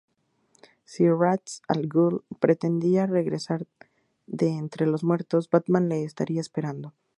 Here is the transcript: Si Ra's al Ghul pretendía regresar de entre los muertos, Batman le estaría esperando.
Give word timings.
Si 0.83 1.07
Ra's 1.07 1.61
al 1.67 1.87
Ghul 1.87 2.23
pretendía 2.39 3.05
regresar 3.05 3.67
de 4.25 4.47
entre 4.49 4.87
los 4.87 5.03
muertos, 5.03 5.47
Batman 5.47 5.89
le 5.89 6.03
estaría 6.03 6.41
esperando. 6.41 6.95